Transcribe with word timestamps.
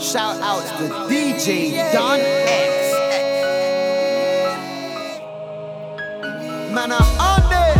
Shout 0.00 0.40
out 0.40 0.62
to 0.78 0.84
DJ 1.12 1.92
Don 1.92 2.18
X. 2.18 2.92
Man, 6.72 6.90
I'm 6.90 7.02
on 7.20 7.52
it. 7.52 7.76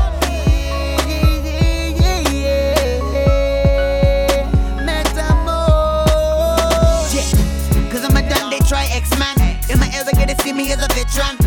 Cause 7.91 8.05
I'm 8.05 8.15
a 8.17 8.23
try 8.69 8.87
X-Man. 8.93 9.37
In 9.71 9.79
my 9.81 9.91
ears, 9.95 10.07
get 10.13 10.29
to 10.29 10.45
see 10.45 10.53
me 10.53 10.71
as 10.73 10.85
a 10.85 10.89
veteran. 10.93 11.39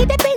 see 0.00 0.06
the 0.06 0.29